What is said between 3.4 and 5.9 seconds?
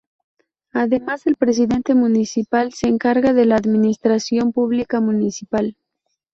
la administración pública municipal.